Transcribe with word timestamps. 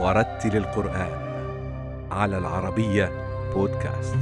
ورتل 0.00 0.56
القرآن 0.56 1.12
على 2.10 2.38
العربية 2.38 3.12
بودكاست. 3.54 4.16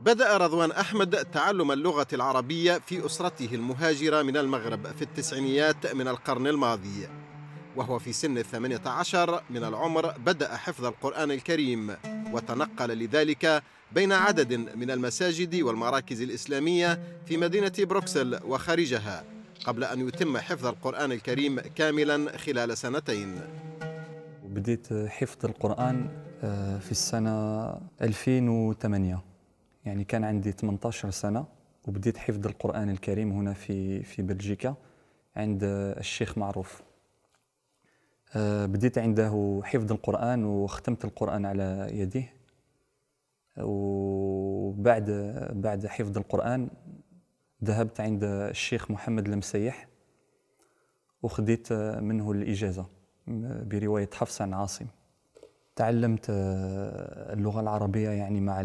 بدأ 0.00 0.36
رضوان 0.36 0.70
أحمد 0.70 1.24
تعلم 1.24 1.72
اللغة 1.72 2.06
العربية 2.12 2.78
في 2.78 3.06
أسرته 3.06 3.48
المهاجرة 3.52 4.22
من 4.22 4.36
المغرب 4.36 4.86
في 4.86 5.02
التسعينيات 5.02 5.94
من 5.94 6.08
القرن 6.08 6.46
الماضي 6.46 7.08
وهو 7.76 7.98
في 7.98 8.12
سن 8.12 8.38
الثامنة 8.38 8.80
عشر 8.86 9.42
من 9.50 9.64
العمر 9.64 10.14
بدأ 10.18 10.56
حفظ 10.56 10.84
القرآن 10.84 11.30
الكريم 11.30 11.96
وتنقل 12.32 12.88
لذلك 12.88 13.62
بين 13.92 14.12
عدد 14.12 14.52
من 14.76 14.90
المساجد 14.90 15.54
والمراكز 15.62 16.20
الإسلامية 16.22 17.00
في 17.26 17.36
مدينة 17.36 17.72
بروكسل 17.78 18.40
وخارجها 18.44 19.24
قبل 19.64 19.84
أن 19.84 20.08
يتم 20.08 20.38
حفظ 20.38 20.66
القرآن 20.66 21.12
الكريم 21.12 21.60
كاملا 21.60 22.38
خلال 22.38 22.78
سنتين. 22.78 23.40
بديت 24.44 24.92
حفظ 24.92 25.46
القرآن 25.46 26.08
آه، 26.44 26.78
في 26.78 26.90
السنة 26.90 27.66
2008 28.02 29.22
يعني 29.84 30.04
كان 30.04 30.24
عندي 30.24 30.52
18 30.52 31.10
سنة 31.10 31.46
وبديت 31.88 32.16
حفظ 32.16 32.46
القرآن 32.46 32.90
الكريم 32.90 33.32
هنا 33.32 33.52
في 33.52 34.02
في 34.02 34.22
بلجيكا 34.22 34.74
عند 35.36 35.60
الشيخ 35.98 36.38
معروف. 36.38 36.82
آه، 38.34 38.66
بديت 38.66 38.98
عنده 38.98 39.60
حفظ 39.64 39.92
القرآن 39.92 40.44
وختمت 40.44 41.04
القرآن 41.04 41.46
على 41.46 41.88
يديه. 41.92 42.35
وبعد 43.58 45.10
بعد 45.52 45.86
حفظ 45.86 46.18
القرآن 46.18 46.68
ذهبت 47.64 48.00
عند 48.00 48.24
الشيخ 48.24 48.90
محمد 48.90 49.26
المسيح 49.26 49.88
وخديت 51.22 51.72
منه 51.72 52.32
الإجازة 52.32 52.86
برواية 53.66 54.10
حفص 54.14 54.40
عن 54.42 54.54
عاصم. 54.54 54.86
تعلمت 55.76 56.26
اللغة 56.30 57.60
العربية 57.60 58.10
يعني 58.10 58.40
مع 58.40 58.62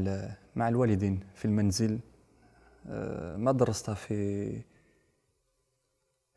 مع 0.56 0.69
الوالدين 0.69 1.19
في 1.36 1.45
المنزل. 1.45 2.00
ما 3.36 3.52
درستها 3.52 3.95
في 3.95 4.62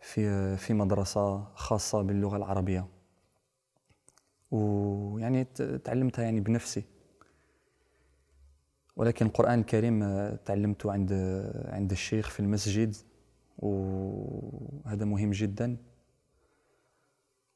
في 0.01 0.57
في 0.57 0.75
مدرسة 0.75 1.45
خاصة 1.55 2.03
باللغة 2.03 2.37
العربية. 2.37 2.87
ويعني 4.51 5.45
تعلمتها 5.85 6.23
يعني 6.23 6.41
بنفسي. 6.41 6.85
ولكن 8.97 9.27
القرآن 9.27 9.59
الكريم 9.61 10.03
آه، 10.03 10.37
تعلمته 10.45 10.93
عند 10.93 11.13
عند 11.69 11.91
الشيخ 11.91 12.31
في 12.31 12.41
المسجد. 12.41 12.97
وهذا 13.59 15.05
مهم 15.05 15.31
جدا. 15.31 15.77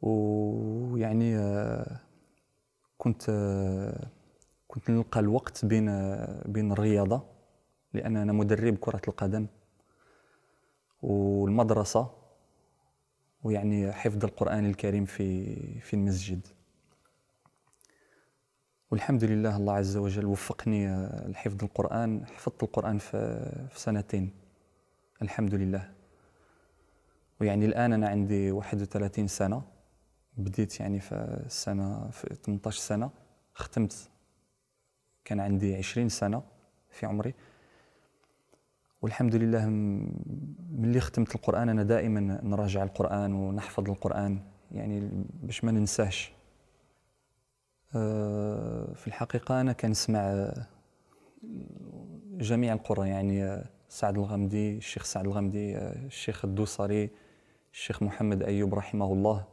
ويعني 0.01 1.37
آه، 1.39 2.01
كنت 2.99 3.23
آه، 3.29 4.07
كنت 4.69 4.91
نلقى 4.91 5.21
الوقت 5.21 5.65
بين 5.65 5.87
بين 6.47 6.73
الرياضة 6.73 7.23
لأن 7.95 8.17
أنا 8.17 8.33
مدرب 8.33 8.77
كرة 8.77 9.03
القدم. 9.09 9.47
والمدرسة 11.03 12.11
ويعني 13.43 13.93
حفظ 13.93 14.25
القرآن 14.25 14.67
الكريم 14.67 15.05
في 15.05 15.55
في 15.81 15.95
المسجد. 15.95 16.47
والحمد 18.91 19.25
لله 19.25 19.57
الله 19.57 19.73
عز 19.73 19.97
وجل 19.97 20.27
وفقني 20.27 20.89
آه، 20.89 21.29
لحفظ 21.29 21.65
القرآن 21.65 22.27
حفظت 22.27 22.63
القرآن 22.63 22.99
في, 22.99 23.69
سنتين. 23.75 24.31
الحمد 25.23 25.55
لله. 25.55 25.91
ويعني 27.41 27.67
الآن 27.67 27.93
أنا 27.93 28.09
عندي 28.09 28.51
31 28.51 29.27
سنة. 29.29 29.63
بديت 30.37 30.81
يعني 30.81 31.01
في 31.01 31.15
السنة 31.47 32.11
في 32.11 32.35
18 32.35 32.79
سنة. 32.79 33.11
ختمت. 33.55 34.09
كان 35.25 35.41
عندي 35.41 35.77
20 35.77 36.09
سنة 36.09 36.43
في 36.91 37.07
عمري. 37.07 37.35
والحمد 39.03 39.35
لله 39.35 39.67
ملي 40.71 41.01
ختمت 41.01 41.35
القرآن 41.35 41.69
أنا 41.69 41.83
دائما 41.83 42.41
نراجع 42.43 42.83
القرآن 42.83 43.33
ونحفظ 43.33 43.91
القرآن. 43.91 44.41
يعني 44.73 45.11
باش 45.43 45.65
ما 45.65 45.73
ننساهش 45.73 46.38
في 47.93 49.07
الحقيقة 49.07 49.61
أنا 49.61 49.73
كنسمع 49.73 50.21
آه، 50.21 50.67
جميع 52.31 52.73
القرى 52.73 53.09
يعني 53.09 53.45
آه، 53.45 53.65
سعد 53.89 54.19
الغامدي 54.19 54.77
الشيخ 54.77 55.05
سعد 55.05 55.25
الغامدي 55.25 55.79
الشيخ 55.79 56.45
الدوسري 56.45 57.11
الشيخ 57.73 58.03
محمد 58.03 58.43
أيوب 58.43 58.75
رحمه 58.75 59.13
الله 59.13 59.45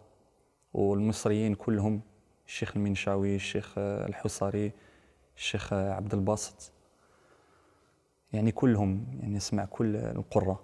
والمصريين 0.74 1.56
كلهم 1.56 2.01
الشيخ 2.47 2.78
المنشاوي 2.78 3.35
الشيخ 3.35 3.74
الحصري 3.78 4.72
الشيخ 5.38 5.74
عبد 5.74 6.13
الباسط 6.13 6.72
يعني 8.34 8.51
كلهم 8.51 9.19
يعني 9.22 9.38
اسمع 9.38 9.66
كل 9.66 9.95
القرى. 9.95 10.57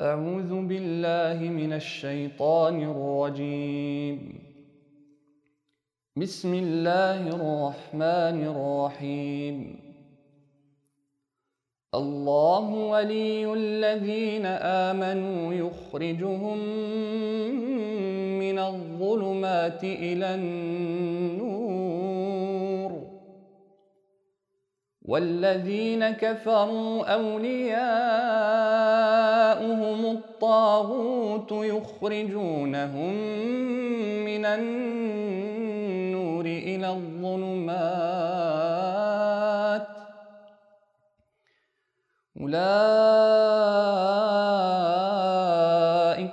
أعوذ 0.00 0.66
بالله 0.66 1.48
من 1.48 1.72
الشيطان 1.72 2.82
الرجيم. 2.82 4.48
بسم 6.20 6.54
الله 6.54 7.28
الرحمن 7.28 8.38
الرحيم. 8.46 9.78
الله 11.94 12.68
ولي 12.74 13.52
الذين 13.52 14.46
آمنوا 14.46 15.54
يخرجهم 15.54 16.58
من 18.38 18.58
الظلمات 18.58 19.84
إلى 19.84 20.34
النور. 20.34 21.58
والذين 25.02 26.10
كفروا 26.10 27.04
أولياؤهم 27.14 27.76
الطاغوت 30.16 31.52
يخرجونهم 31.52 33.14
من 34.24 34.44
النور. 34.44 35.57
إلى 36.58 36.88
الظلمات. 36.88 37.88
أولئك 42.40 42.78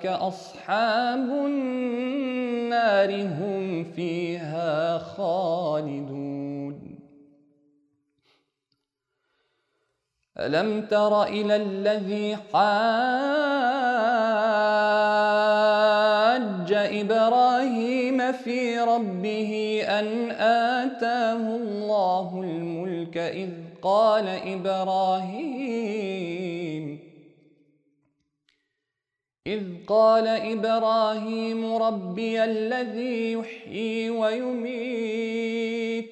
أصحاب 0.06 1.30
النار 1.30 3.22
هم 3.22 3.84
فيها 3.84 4.98
خالدون. 4.98 6.36
ألم 10.38 10.86
تر 10.86 11.24
إلى 11.24 11.56
الذي 11.56 12.36
حاج 12.36 12.56
إبراهيم 16.74 17.85
في 18.32 18.80
ربه 18.80 19.82
أن 19.88 20.32
آتاه 20.32 21.56
الله 21.56 22.42
الملك 22.44 23.18
إذ 23.18 23.50
قال 23.82 24.28
إبراهيم 24.28 25.96
إذ 29.48 29.64
قال 29.88 30.28
إبراهيم 30.28 31.76
ربي 31.76 32.44
الذي 32.44 33.32
يحيي 33.32 34.10
ويميت. 34.10 36.12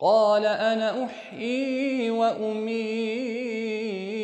قال 0.00 0.46
أنا 0.46 1.04
أحيي 1.04 2.10
وأميت. 2.10 4.23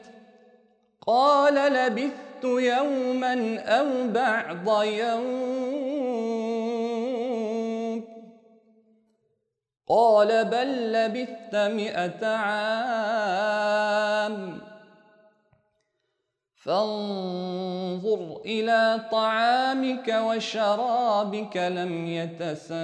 قال 1.07 1.73
لبثت 1.73 2.43
يوما 2.43 3.59
أو 3.59 4.07
بعض 4.07 4.83
يوم. 4.83 5.81
قال 9.87 10.45
بل 10.45 10.93
لبثت 10.93 11.55
مئة 11.55 12.27
عام. 12.27 13.51
فانظر 16.55 18.41
إلى 18.45 19.01
طعامك 19.11 20.07
وشرابك 20.07 21.57
لم 21.57 22.07
يتسنه. 22.07 22.81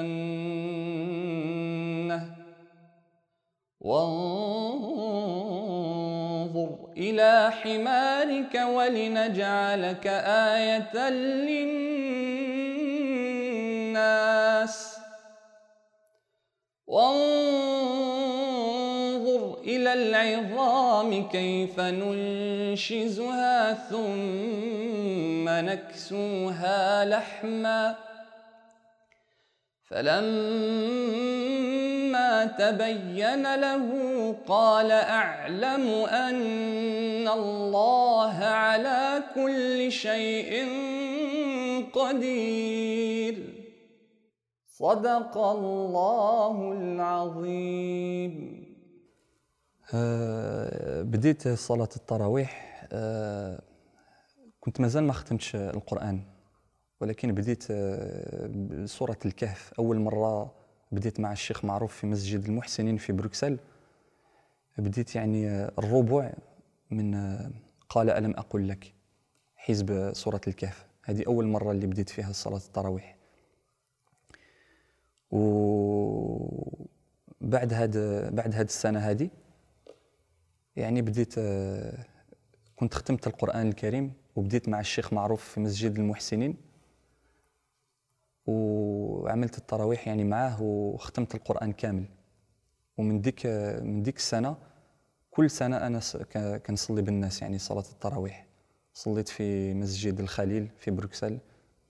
وانظر 3.79 5.26
إلى 6.97 7.51
حمارك 7.51 8.55
ولنجعلك 8.55 10.07
آية 10.07 11.09
للناس. 11.09 11.77
وانظر 16.87 17.17
إلى 19.63 19.93
العظام 19.93 21.29
كيف 21.29 21.79
ننشزها 21.79 23.73
ثم 23.73 25.49
نكسوها 25.49 27.05
لحما. 27.05 28.06
فلما 29.89 31.47
تبين 32.45 33.55
له 33.55 33.85
قال 34.47 34.91
أعلم 34.91 35.87
أن 36.05 37.27
الله 37.27 38.33
على 38.33 39.23
كل 39.35 39.91
شيء 39.91 40.67
قدير. 41.93 43.53
صدق 44.67 45.37
الله 45.37 46.71
العظيم. 46.71 48.33
آه، 49.93 51.01
بديت 51.01 51.47
صلاة 51.47 51.89
التراويح 51.95 52.83
آه، 52.91 53.61
كنت 54.59 54.81
مازال 54.81 55.03
ما 55.03 55.13
ختمتش 55.13 55.55
القرآن. 55.55 56.36
ولكن 56.99 57.31
بديت 57.31 57.65
آه، 57.71 58.47
بسورة 58.47 59.17
الكهف. 59.25 59.73
أول 59.79 59.99
مرة 59.99 60.53
بديت 60.91 61.19
مع 61.19 61.31
الشيخ 61.31 61.65
معروف 61.65 61.95
في 61.95 62.07
مسجد 62.07 62.45
المحسنين 62.45 62.97
في 62.97 63.13
بروكسل. 63.13 63.57
بديت 64.77 65.15
يعني 65.15 65.49
آه، 65.49 65.71
الربع 65.79 66.33
من 66.91 67.15
آه، 67.15 67.51
قال 67.89 68.09
ألم 68.09 68.31
أقل 68.31 68.67
لك. 68.67 68.93
حزب 69.55 70.13
سورة 70.13 70.41
الكهف. 70.47 70.85
هذه 71.03 71.23
أول 71.27 71.47
مرة 71.47 71.71
اللي 71.71 71.87
بديت 71.87 72.09
فيها 72.09 72.31
صلاة 72.31 72.57
التراويح. 72.57 73.17
وبعد 75.31 76.53
هاد 77.73 77.97
بعد 78.35 78.55
هاد 78.55 78.65
السنة 78.65 78.99
هذه 78.99 79.29
يعني 80.75 81.01
بديت 81.01 81.33
كنت 82.75 82.93
ختمت 82.93 83.27
القرآن 83.27 83.67
الكريم 83.67 84.13
وبديت 84.35 84.69
مع 84.69 84.79
الشيخ 84.79 85.13
معروف 85.13 85.43
في 85.43 85.59
مسجد 85.59 85.99
المحسنين. 85.99 86.66
وعملت 88.47 89.57
التراويح 89.57 90.07
يعني 90.07 90.23
معاه 90.23 90.61
وختمت 90.61 91.35
القرآن 91.35 91.71
كامل. 91.73 92.05
ومن 92.97 93.21
ديك 93.21 93.45
من 93.81 94.03
ديك 94.03 94.17
السنة 94.17 94.55
كل 95.31 95.49
سنة 95.49 95.77
أنا 95.77 95.99
س- 95.99 96.17
ك- 96.17 96.61
كنصلي 96.65 97.01
بالناس 97.01 97.41
يعني 97.41 97.57
صلاة 97.59 97.83
التراويح. 97.91 98.45
صليت 98.93 99.29
في 99.29 99.73
مسجد 99.73 100.19
الخليل 100.19 100.69
في 100.77 100.91
بروكسل 100.91 101.37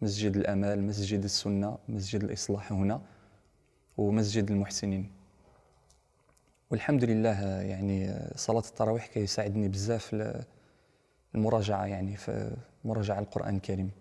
مسجد 0.01 0.37
الأمال 0.37 0.83
مسجد 0.83 1.23
السنة 1.23 1.77
مسجد 1.89 2.23
الإصلاح 2.23 2.71
هنا 2.71 3.01
ومسجد 3.97 4.51
المحسنين. 4.51 5.11
والحمد 6.71 7.03
لله 7.03 7.61
يعني 7.61 8.19
صلاة 8.35 8.59
التراويح 8.59 9.07
كيساعدني 9.07 9.67
بزاف 9.67 10.15
المراجعة 11.35 11.85
يعني 11.85 12.15
في 12.15 12.55
مراجعة 12.85 13.19
القرآن 13.19 13.55
الكريم. 13.55 13.91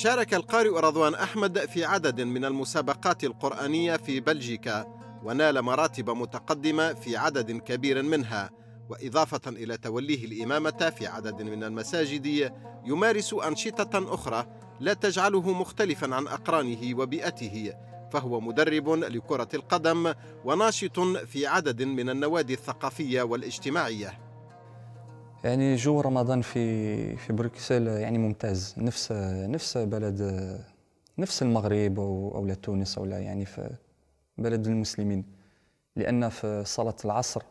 شارك 0.00 0.34
القارئ 0.34 0.70
رضوان 0.70 1.14
أحمد 1.14 1.58
في 1.58 1.84
عدد 1.84 2.20
من 2.20 2.44
المسابقات 2.44 3.24
القرآنية 3.24 3.96
في 3.96 4.20
بلجيكا 4.20 4.86
ونال 5.24 5.62
مراتب 5.62 6.10
متقدمة 6.10 6.92
في 6.92 7.16
عدد 7.16 7.52
كبير 7.52 8.02
منها 8.02 8.50
وإضافة 8.88 9.40
إلى 9.46 9.76
توليه 9.76 10.24
الإمامة 10.24 10.92
في 10.98 11.06
عدد 11.06 11.42
من 11.42 11.64
المساجد 11.64 12.52
يمارس 12.84 13.34
أنشطة 13.34 14.14
أخرى 14.14 14.46
لا 14.80 14.94
تجعله 14.94 15.52
مختلفا 15.52 16.14
عن 16.14 16.26
أقرانه 16.26 16.98
وبيئته 16.98 17.72
فهو 18.12 18.40
مدرب 18.40 18.88
لكرة 18.90 19.48
القدم 19.54 20.14
وناشط 20.44 21.00
في 21.00 21.46
عدد 21.46 21.82
من 21.82 22.10
النوادي 22.10 22.54
الثقافية 22.54 23.22
والاجتماعية. 23.22 24.29
يعني 25.44 25.76
جو 25.76 26.00
رمضان 26.00 26.42
في 26.42 27.16
في 27.16 27.32
بروكسل 27.32 27.86
يعني 27.86 28.18
ممتاز. 28.18 28.74
نفس 28.78 29.12
نفس 29.46 29.78
بلد 29.78 30.22
نفس 31.18 31.42
المغرب 31.42 32.00
أو 32.00 32.34
أو 32.34 32.54
تونس 32.54 32.98
أو 32.98 33.04
لا 33.04 33.18
يعني 33.18 33.44
في 33.44 33.70
بلد 34.38 34.66
المسلمين. 34.66 35.24
لأن 35.96 36.28
في 36.28 36.64
صلاة 36.64 36.96
العصر 37.04 37.42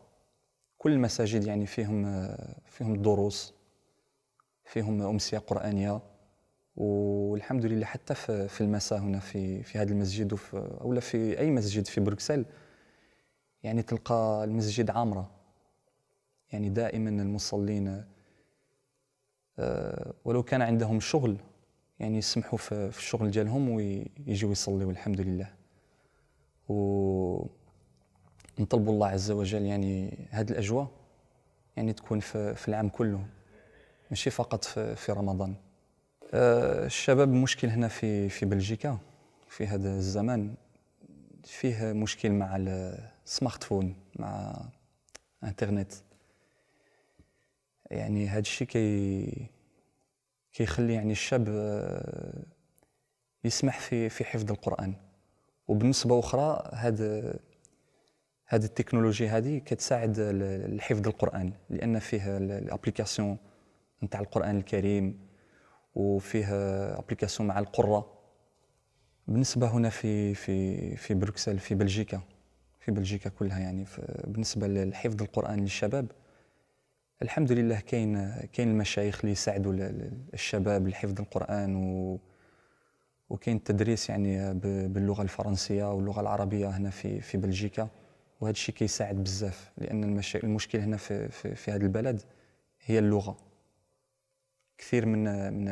كل 0.78 0.92
المساجد 0.92 1.44
يعني 1.44 1.66
فيهم 1.66 2.28
فيهم 2.66 3.02
دروس 3.02 3.54
فيهم 4.66 5.02
أمسية 5.02 5.38
قرآنية. 5.38 6.02
والحمد 6.76 7.66
لله 7.66 7.86
حتى 7.86 8.16
في 8.48 8.62
المساء 8.62 9.00
هنا 9.00 9.20
في 9.20 9.64
في 9.64 9.78
هذا 9.78 9.92
المسجد 9.92 10.38
أو 10.54 11.00
في 11.00 11.40
أي 11.40 11.52
مسجد 11.52 11.88
في 11.88 12.02
بروكسل 12.02 12.46
يعني 13.64 13.82
تلقى 13.82 14.44
المسجد 14.44 14.90
عامرة. 14.90 15.39
يعني 16.52 16.70
دائما 16.70 17.10
المصلين 17.10 18.04
آه، 19.60 20.14
ولو 20.26 20.44
كان 20.44 20.62
عندهم 20.62 21.00
شغل 21.00 21.38
يعني 22.00 22.18
يسمحوا 22.18 22.58
في 22.58 22.98
الشغل 22.98 23.32
ديالهم 23.32 23.70
ويجوا 23.70 24.52
يصليوا 24.52 24.92
الحمد 24.92 25.22
لله 25.22 25.54
و 26.70 27.46
نطلبوا 28.60 28.94
الله 28.94 29.08
عز 29.08 29.32
وجل 29.32 29.62
يعني 29.62 30.18
هذه 30.30 30.52
الأجواء 30.52 30.88
يعني 31.78 31.94
تكون 31.94 32.20
في, 32.20 32.56
في 32.56 32.68
العام 32.68 32.90
كله 32.90 33.26
ماشي 34.10 34.30
فقط 34.30 34.64
في, 34.64 34.96
في 34.96 35.12
رمضان. 35.12 35.56
آه، 36.34 36.86
الشباب 36.86 37.30
مشكل 37.30 37.68
هنا 37.68 37.88
في 37.88 38.30
في 38.30 38.46
بلجيكا 38.46 38.98
في 39.48 39.68
هذا 39.68 39.90
الزمان 39.90 40.56
فيه 41.44 41.94
مشكل 41.94 42.32
مع 42.32 42.56
السمارت 42.58 43.64
فون 43.64 43.96
مع 44.16 44.62
انترنت 45.44 45.94
يعني 47.92 48.28
هذا 48.28 48.40
الشيء 48.40 48.68
كي 48.68 49.50
كيخلي 50.54 50.94
يعني 50.94 51.12
الشاب 51.12 51.46
آه، 51.50 52.44
يسمح 53.44 53.80
في 53.80 54.10
في 54.10 54.24
حفظ 54.26 54.52
القرآن. 54.52 54.94
وبالنسبة 55.68 56.20
أخرى 56.20 56.70
هذا 56.74 57.40
هذه 58.48 58.64
التكنولوجيا 58.66 59.38
هذه 59.38 59.58
كتساعد 59.58 60.20
ل- 60.20 60.76
لحفظ 60.78 61.08
القرآن 61.08 61.54
لأن 61.70 62.00
فيه 62.00 62.38
ال 62.38 62.46
application 62.46 63.38
نتاع 64.04 64.20
القرآن 64.20 64.58
الكريم 64.58 65.20
وفيه 65.96 66.48
application 67.00 67.50
مع 67.50 67.60
القراء. 67.60 68.20
بالنسبة 69.28 69.68
هنا 69.68 69.90
في 69.90 70.34
في 70.34 70.96
في 70.96 71.14
بروكسل 71.14 71.60
في 71.60 71.76
بلجيكا 71.76 72.22
في 72.80 72.92
بلجيكا 72.92 73.30
كلها 73.30 73.60
يعني 73.60 73.86
بالنسبة 74.24 74.68
لحفظ 74.68 75.22
القرآن 75.22 75.60
للشباب 75.60 76.12
الحمد 77.22 77.52
لله 77.52 77.80
كاين 77.80 78.32
كاين 78.54 78.70
المشايخ 78.70 79.20
اللي 79.20 79.32
يساعدوا 79.32 79.74
ال- 79.74 79.82
ال- 79.82 80.12
الشباب 80.34 80.88
لحفظ 80.88 81.20
القرآن 81.20 81.76
و 81.76 82.20
وكاين 83.30 83.58
التدريس 83.58 84.10
يعني 84.10 84.54
ب- 84.54 84.94
باللغة 84.94 85.22
الفرنسية 85.22 85.94
واللغة 85.94 86.22
العربية 86.22 86.68
هنا 86.68 86.90
في 86.90 87.22
في 87.22 87.38
بلجيكا. 87.38 87.90
وهذا 88.42 88.52
الشيء 88.52 88.76
كيساعد 88.76 89.16
بزاف 89.24 89.72
لأن. 89.78 90.04
المشكل 90.44 90.80
هنا 90.80 90.98
في, 90.98 91.28
في, 91.30 91.56
في 91.56 91.72
هذا 91.72 91.84
البلد 91.84 92.22
هي 92.86 93.00
اللغة. 93.00 93.38
كثير 94.78 95.06
من 95.06 95.54
من 95.54 95.68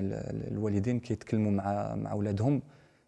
الوالدين 0.51 0.99
كيتكلموا 0.99 1.51
مع 1.51 1.95
مع 1.95 2.11
أولادهم 2.11 2.61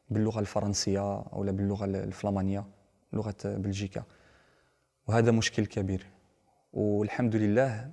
باللغة 0.10 0.40
الفرنسية 0.40 1.00
أو 1.22 1.44
باللغة 1.44 1.86
الفلامانية 1.86 2.66
لغة 3.14 3.36
بلجيكا. 3.46 4.04
وهذا 5.08 5.32
مشكل 5.32 5.66
كبير. 5.66 6.06
والحمد 6.74 7.36
لله 7.36 7.92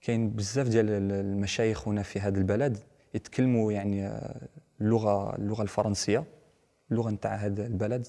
كاين 0.00 0.30
بزاف 0.30 0.68
ديال 0.68 0.90
المشايخ 1.12 1.88
هنا 1.88 2.02
في 2.02 2.20
هذا 2.20 2.38
البلد 2.38 2.78
يتكلموا 3.14 3.72
يعني 3.72 4.20
اللغة 4.80 5.36
اللغة 5.36 5.62
الفرنسية 5.62 6.24
اللغة 6.90 7.10
نتاع 7.10 7.34
هذا 7.34 7.66
البلد 7.66 8.06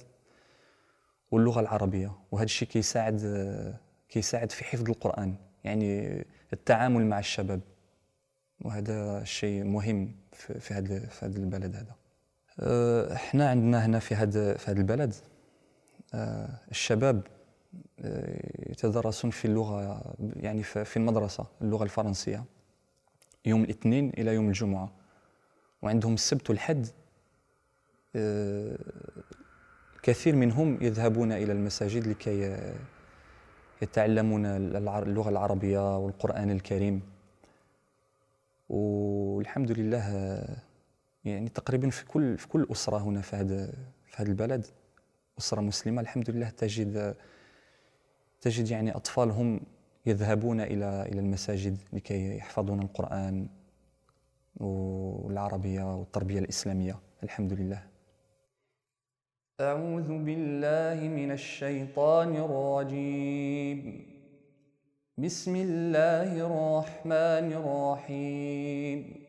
واللغة 1.32 1.60
العربية. 1.60 2.12
وهذا 2.32 2.46
الشيء 2.46 2.68
كيساعد 2.68 3.22
كيساعد 4.10 4.52
في 4.52 4.64
حفظ 4.64 4.90
القرآن 4.90 5.36
يعني 5.64 6.26
التعامل 6.54 7.06
مع 7.06 7.20
الشباب. 7.20 7.62
وهذا 8.62 9.24
شيء 9.24 9.64
مهم 9.64 10.16
في 10.32 10.74
هذا 10.74 11.00
في 11.00 11.26
هذا 11.26 11.38
البلد 11.38 11.76
هذا. 11.76 11.96
إحنا 13.14 13.50
عندنا 13.50 13.86
هنا 13.86 14.00
في 14.00 14.16
هذا 14.16 14.58
في 14.58 14.72
هذا 14.72 14.80
البلد 14.80 15.14
الشباب 16.72 17.22
يتدرسون 18.70 19.32
في 19.32 19.46
اللغة 19.46 20.02
يعني 20.36 20.64
في 20.64 20.98
المدرسة 20.98 21.46
اللغة 21.62 21.84
الفرنسية. 21.84 22.44
يوم 23.46 23.64
الاثنين 23.64 24.10
إلى 24.10 24.34
يوم 24.34 24.48
الجمعة. 24.48 24.92
وعندهم 25.82 26.14
السبت 26.14 26.50
والحد 26.50 26.88
كثير 30.04 30.36
منهم 30.36 30.84
يذهبون 30.84 31.32
إلى 31.32 31.52
المساجد 31.52 32.08
لكي 32.08 32.74
يتعلمون 33.82 34.46
اللغة 34.46 35.30
العربية 35.30 35.98
والقرآن 35.98 36.52
الكريم. 36.52 37.02
والحمد 38.70 39.72
لله 39.72 40.06
يعني 41.26 41.50
تقريبا 41.50 41.90
في 41.90 42.06
كل 42.06 42.38
في 42.38 42.48
كل 42.48 42.68
أسرة 42.72 42.98
هنا 42.98 43.22
في 43.22 43.36
هذا 43.36 43.72
في 44.06 44.16
هذا 44.16 44.30
البلد 44.30 44.66
أسرة 45.40 45.62
مسلمة. 45.62 46.02
الحمد 46.02 46.30
لله 46.30 46.50
تجد 46.50 47.16
تجد 48.42 48.72
يعني 48.72 48.96
أطفالهم 48.96 49.60
يذهبون 50.06 50.62
إلى 50.62 51.06
إلى 51.12 51.20
المساجد 51.20 51.78
لكي 51.94 52.38
يحفظون 52.38 52.82
القرآن 52.82 53.48
والعربية 54.56 55.96
والتربية 56.00 56.40
الإسلامية. 56.40 57.00
الحمد 57.24 57.54
لله. 57.54 57.84
أعوذ 59.62 60.08
بالله 60.08 61.08
من 61.08 61.32
الشيطان 61.32 62.36
الرجيم. 62.36 64.06
بسم 65.18 65.56
الله 65.56 66.32
الرحمن 66.48 67.54
الرحيم. 67.54 69.26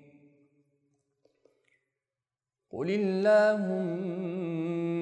قل 2.70 2.90
اللهم 2.90 4.49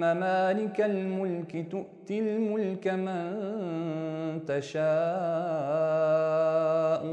مالك 0.00 0.80
الملك 0.80 1.66
تؤتي 1.70 2.18
الملك 2.20 2.88
من 2.88 3.28
تشاء 4.46 4.88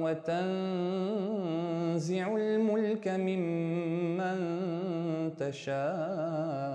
وتنزع 0.03 1.15
الملك 2.35 3.07
ممن 3.07 4.39
تشاء. 5.39 6.75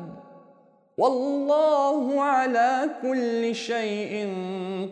والله 1.01 2.21
على 2.21 2.89
كل 3.01 3.55
شيء 3.55 4.33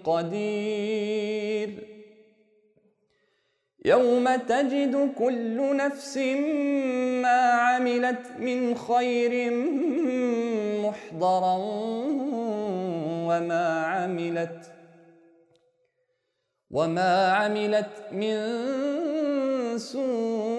قدير. 0.04 1.70
يوم 3.86 4.36
تجد 4.36 5.14
كل 5.18 5.76
نفس 5.76 6.18
ما 7.24 7.42
عملت 7.52 8.26
من 8.40 8.76
خير 8.76 9.54
محضرا 10.86 11.56
وما 13.30 13.86
عملت 13.86 14.60
وما 16.72 17.32
عملت 17.32 17.96
من 18.12 18.36
سوء 19.78 20.59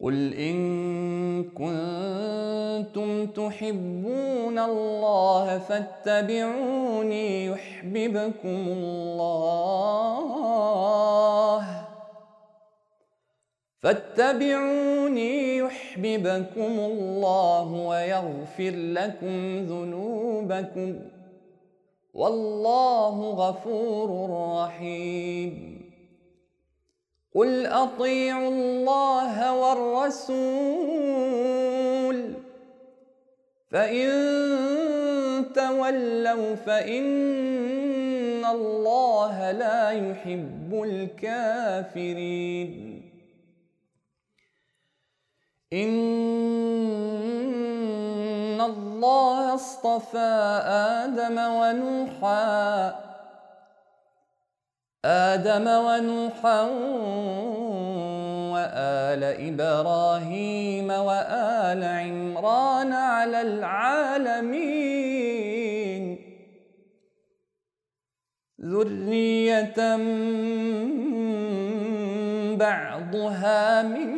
قل 0.00 0.34
إن 0.34 1.44
كنتم 1.44 3.26
تحبون 3.26 4.58
الله 4.58 5.58
فاتبعوني 5.58 7.46
يحببكم 7.46 8.48
الله 8.68 9.88
فاتبعوني 13.80 15.56
يحببكم 15.58 16.78
الله 16.78 17.72
ويغفر 17.72 18.70
لكم 18.70 19.58
ذنوبكم 19.64 21.00
والله 22.14 23.30
غفور 23.30 24.30
رحيم 24.30 25.77
قل 27.34 27.66
اطيعوا 27.66 28.48
الله 28.48 29.52
والرسول 29.52 30.58
فان 33.70 34.08
تولوا 35.54 36.54
فان 36.54 38.44
الله 38.44 39.50
لا 39.52 39.90
يحب 39.90 40.82
الكافرين 40.84 42.68
إن 45.72 46.10
الله 48.60 49.54
اصطفى 49.54 50.62
آدم 51.04 51.38
ونوحا 51.38 53.07
آدم 55.04 55.66
ونوحا 55.66 56.62
وآل 58.52 59.24
إبراهيم 59.24 60.90
وآل 60.90 61.84
عمران 61.84 62.92
على 62.92 63.40
العالمين. 63.42 64.88
ذرية 68.60 69.96
بعضها 72.56 73.82
من 73.82 74.10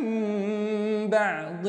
بعض. 1.09 1.65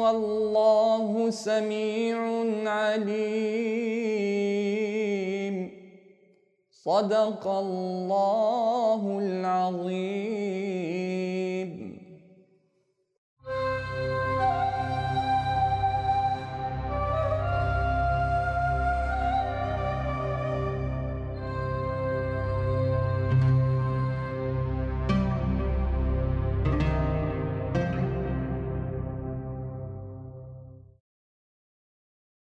والله 0.00 1.30
سميع 1.30 2.18
عليم. 2.66 3.76
صدق 6.86 7.46
الله 7.46 9.18
العظيم. 9.22 10.26